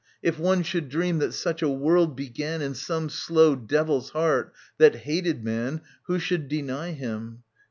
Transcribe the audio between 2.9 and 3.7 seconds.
slow